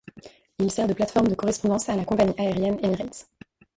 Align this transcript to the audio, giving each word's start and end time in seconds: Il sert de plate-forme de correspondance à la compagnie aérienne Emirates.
Il 0.57 0.71
sert 0.71 0.87
de 0.87 0.95
plate-forme 0.95 1.27
de 1.27 1.35
correspondance 1.35 1.87
à 1.87 1.95
la 1.95 2.05
compagnie 2.05 2.33
aérienne 2.39 2.79
Emirates. 2.81 3.27